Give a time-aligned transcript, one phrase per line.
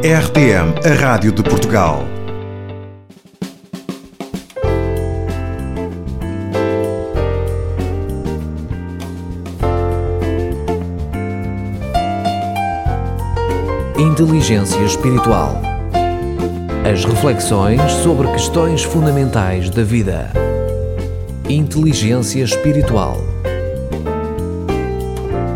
[0.00, 2.04] RTM, a Rádio de Portugal.
[13.98, 15.60] Inteligência Espiritual.
[16.88, 20.30] As reflexões sobre questões fundamentais da vida.
[21.48, 23.18] Inteligência Espiritual.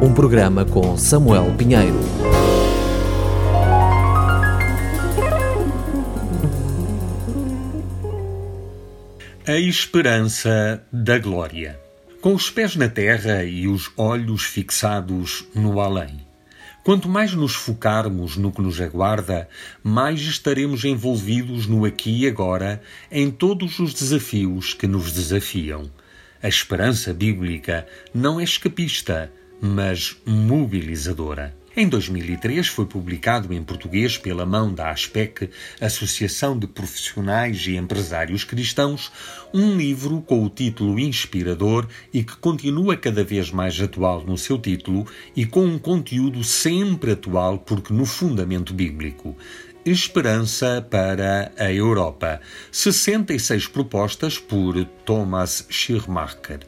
[0.00, 2.19] Um programa com Samuel Pinheiro.
[9.50, 11.76] A esperança da glória.
[12.20, 16.20] Com os pés na terra e os olhos fixados no além.
[16.84, 19.48] Quanto mais nos focarmos no que nos aguarda,
[19.82, 25.90] mais estaremos envolvidos no aqui e agora, em todos os desafios que nos desafiam.
[26.40, 31.59] A esperança bíblica não é escapista, mas mobilizadora.
[31.76, 35.48] Em 2003 foi publicado em português pela mão da ASPEC,
[35.80, 39.12] Associação de Profissionais e Empresários Cristãos,
[39.54, 44.58] um livro com o título inspirador e que continua cada vez mais atual no seu
[44.58, 49.36] título e com um conteúdo sempre atual porque no fundamento bíblico.
[49.84, 52.40] Esperança para a Europa.
[52.72, 56.66] 66 propostas por Thomas Schirmacher.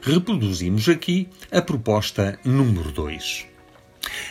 [0.00, 3.53] Reproduzimos aqui a proposta número 2.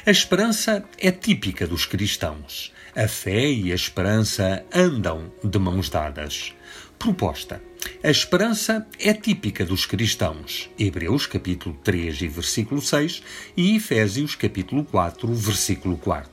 [0.05, 2.73] A esperança é típica dos cristãos.
[2.95, 6.53] A fé e a esperança andam de mãos dadas.
[6.99, 7.61] Proposta.
[8.03, 10.69] A esperança é típica dos cristãos.
[10.77, 13.23] Hebreus capítulo 3 e versículo 6
[13.57, 16.31] e Efésios capítulo 4, versículo 4.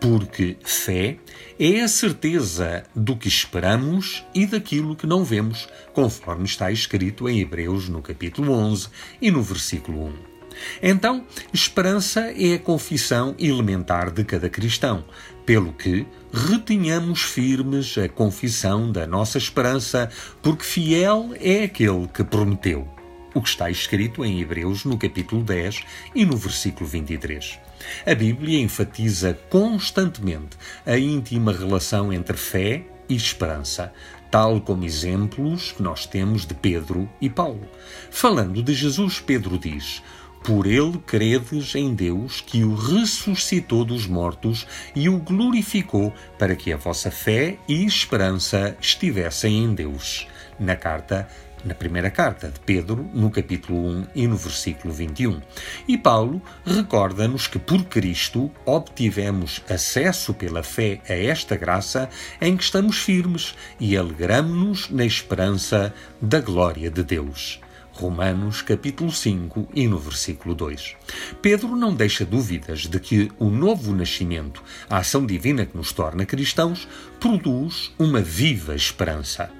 [0.00, 1.18] Porque fé
[1.58, 7.40] é a certeza do que esperamos e daquilo que não vemos, conforme está escrito em
[7.40, 8.88] Hebreus no capítulo 11
[9.20, 10.39] e no versículo 1.
[10.82, 15.04] Então, esperança é a confissão elementar de cada cristão,
[15.44, 20.08] pelo que retenhamos firmes a confissão da nossa esperança,
[20.42, 22.88] porque fiel é aquele que prometeu.
[23.34, 25.82] O que está escrito em Hebreus no capítulo 10
[26.14, 27.58] e no versículo 23.
[28.04, 33.92] A Bíblia enfatiza constantemente a íntima relação entre fé e esperança,
[34.30, 37.68] tal como exemplos que nós temos de Pedro e Paulo.
[38.10, 40.02] Falando de Jesus, Pedro diz:
[40.44, 46.72] por ele credes em Deus que o ressuscitou dos mortos e o glorificou para que
[46.72, 50.26] a vossa fé e esperança estivessem em Deus.
[50.58, 51.28] Na carta
[51.64, 55.40] na primeira carta de Pedro, no capítulo 1 e no versículo 21.
[55.86, 62.08] E Paulo recorda-nos que por Cristo obtivemos acesso pela fé a esta graça
[62.40, 67.60] em que estamos firmes e alegramos-nos na esperança da glória de Deus.
[68.00, 70.96] Romanos capítulo 5 e no versículo 2.
[71.42, 76.24] Pedro não deixa dúvidas de que o novo nascimento, a ação divina que nos torna
[76.24, 76.88] cristãos,
[77.20, 79.50] produz uma viva esperança.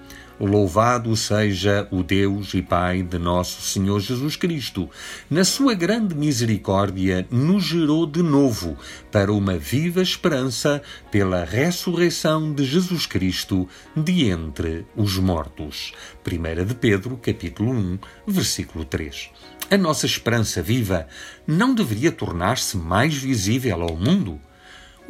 [0.47, 4.89] Louvado seja o Deus e Pai de nosso Senhor Jesus Cristo.
[5.29, 8.75] Na sua grande misericórdia, nos gerou de novo
[9.13, 10.81] para uma viva esperança
[11.11, 15.93] pela ressurreição de Jesus Cristo de entre os mortos.
[16.27, 19.29] 1 de Pedro, capítulo 1, versículo 3.
[19.71, 21.07] A nossa esperança viva
[21.47, 24.41] não deveria tornar-se mais visível ao mundo?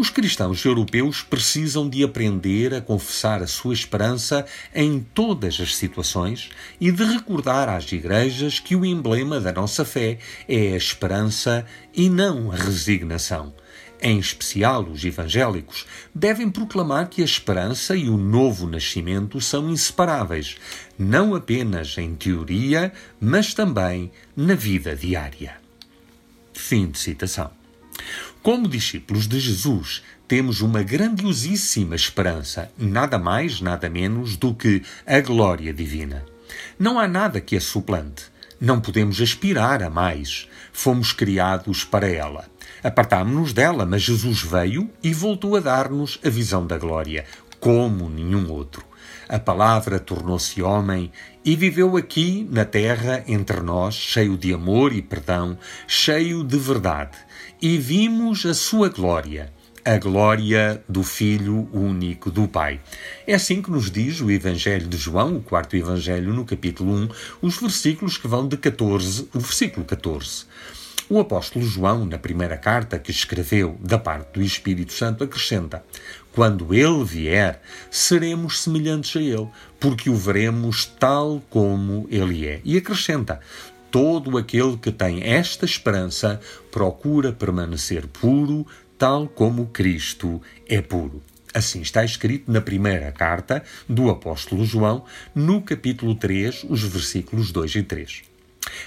[0.01, 6.49] Os cristãos europeus precisam de aprender a confessar a sua esperança em todas as situações
[6.81, 10.17] e de recordar às igrejas que o emblema da nossa fé
[10.49, 13.53] é a esperança e não a resignação.
[14.01, 15.85] Em especial, os evangélicos
[16.15, 20.57] devem proclamar que a esperança e o novo nascimento são inseparáveis,
[20.99, 22.91] não apenas em teoria,
[23.21, 25.57] mas também na vida diária.
[26.55, 27.60] Fim de citação.
[28.43, 35.21] Como discípulos de Jesus, temos uma grandiosíssima esperança, nada mais, nada menos do que a
[35.21, 36.25] glória divina.
[36.79, 38.25] Não há nada que a suplante.
[38.61, 40.49] Não podemos aspirar a mais.
[40.73, 42.49] Fomos criados para ela.
[42.83, 47.25] Apartámo-nos dela, mas Jesus veio e voltou a dar-nos a visão da glória,
[47.59, 48.90] como nenhum outro.
[49.33, 51.13] A palavra tornou-se homem
[51.45, 55.57] e viveu aqui na terra entre nós, cheio de amor e perdão,
[55.87, 57.17] cheio de verdade
[57.63, 59.53] e vimos a sua glória,
[59.85, 62.81] a glória do Filho único do Pai.
[63.25, 67.09] É assim que nos diz o Evangelho de João, o quarto Evangelho, no capítulo 1,
[67.43, 70.47] os versículos que vão de 14, o versículo 14.
[71.11, 75.85] O apóstolo João, na primeira carta que escreveu da parte do Espírito Santo, acrescenta:
[76.41, 77.61] Quando ele vier,
[77.91, 79.47] seremos semelhantes a ele,
[79.79, 82.63] porque o veremos tal como ele é.
[82.65, 83.41] E acrescenta:
[83.91, 86.41] Todo aquele que tem esta esperança
[86.71, 88.67] procura permanecer puro,
[88.97, 91.23] tal como Cristo é puro.
[91.53, 95.05] Assim está escrito na primeira carta do apóstolo João,
[95.35, 98.30] no capítulo 3, os versículos 2 e 3.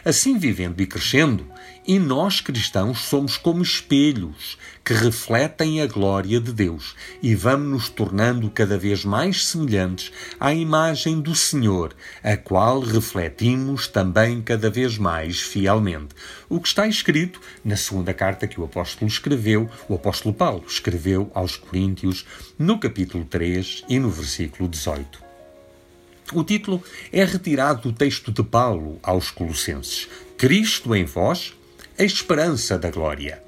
[0.03, 1.47] Assim vivendo e crescendo,
[1.85, 7.89] e nós cristãos somos como espelhos que refletem a glória de Deus e vamos nos
[7.89, 11.93] tornando cada vez mais semelhantes à imagem do Senhor,
[12.23, 16.15] a qual refletimos também cada vez mais fielmente.
[16.49, 21.31] O que está escrito na segunda carta que o apóstolo escreveu, o apóstolo Paulo escreveu
[21.33, 22.25] aos Coríntios,
[22.57, 25.32] no capítulo 3 e no versículo 18.
[26.33, 31.53] O título é retirado do texto de Paulo aos Colossenses: Cristo em vós,
[31.97, 33.41] a esperança da glória.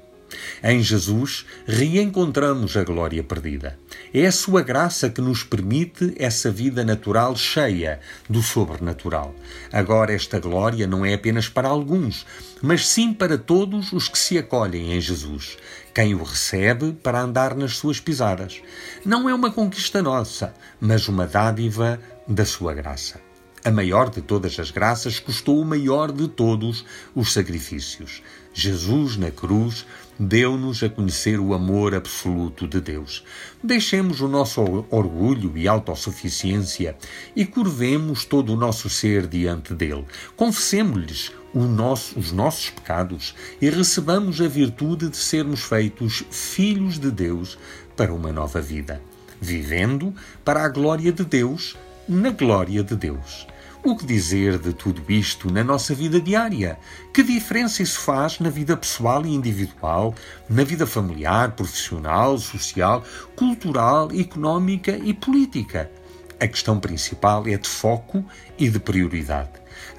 [0.62, 3.78] Em Jesus reencontramos a glória perdida.
[4.12, 9.34] É a sua graça que nos permite essa vida natural cheia do sobrenatural.
[9.72, 12.26] Agora, esta glória não é apenas para alguns,
[12.62, 15.56] mas sim para todos os que se acolhem em Jesus,
[15.94, 18.60] quem o recebe para andar nas suas pisadas.
[19.04, 23.20] Não é uma conquista nossa, mas uma dádiva da sua graça.
[23.66, 26.84] A maior de todas as graças custou o maior de todos
[27.14, 28.22] os sacrifícios.
[28.54, 29.84] Jesus, na cruz,
[30.16, 33.24] deu-nos a conhecer o amor absoluto de Deus.
[33.60, 36.96] Deixemos o nosso orgulho e autossuficiência
[37.34, 40.04] e curvemos todo o nosso ser diante dele.
[40.36, 47.58] Confessemos-lhes nosso, os nossos pecados e recebamos a virtude de sermos feitos filhos de Deus
[47.96, 49.02] para uma nova vida,
[49.40, 50.14] vivendo
[50.44, 51.76] para a glória de Deus,
[52.08, 53.46] na glória de Deus.
[53.82, 56.78] O que dizer de tudo isto na nossa vida diária?
[57.12, 60.14] Que diferença isso faz na vida pessoal e individual,
[60.48, 63.04] na vida familiar, profissional, social,
[63.34, 65.90] cultural, económica e política?
[66.38, 68.24] A questão principal é de foco
[68.58, 69.50] e de prioridade.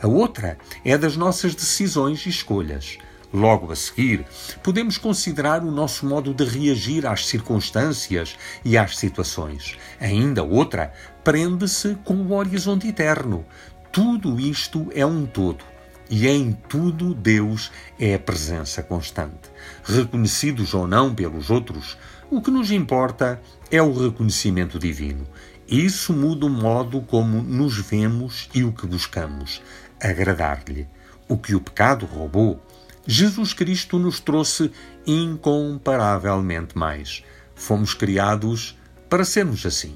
[0.02, 2.98] A outra é das nossas decisões e escolhas.
[3.34, 4.26] Logo a seguir,
[4.64, 9.78] podemos considerar o nosso modo de reagir às circunstâncias e às situações.
[10.00, 10.94] Ainda outra
[11.24, 13.46] prende-se com o horizonte eterno.
[13.92, 15.64] Tudo isto é um todo.
[16.10, 17.70] E em tudo Deus
[18.00, 19.52] é a presença constante.
[19.84, 21.98] Reconhecidos ou não pelos outros,
[22.32, 25.28] o que nos importa é o reconhecimento divino.
[25.68, 29.62] Isso muda o modo como nos vemos e o que buscamos,
[30.02, 30.88] agradar-lhe.
[31.28, 32.62] O que o pecado roubou,
[33.08, 34.70] Jesus Cristo nos trouxe
[35.06, 37.24] incomparavelmente mais.
[37.56, 38.78] Fomos criados
[39.10, 39.96] para sermos assim,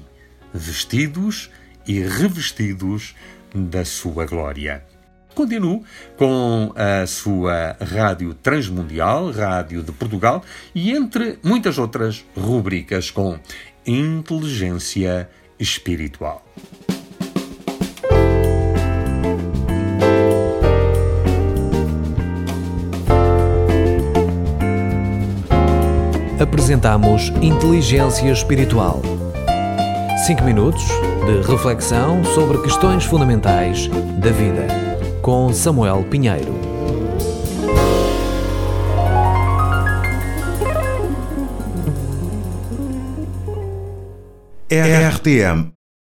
[0.52, 1.50] vestidos
[1.86, 3.14] e revestidos
[3.54, 4.84] da sua glória.
[5.34, 5.84] Continuo
[6.16, 10.44] com a sua Rádio Transmundial, Rádio de Portugal,
[10.74, 13.38] e entre muitas outras rubricas com
[13.86, 15.28] Inteligência
[15.58, 16.46] Espiritual.
[26.42, 29.00] Apresentamos Inteligência Espiritual.
[30.26, 30.82] 5 minutos
[31.24, 33.86] de reflexão sobre questões fundamentais
[34.18, 34.66] da vida.
[35.22, 36.52] Com Samuel Pinheiro.
[44.68, 45.72] RTM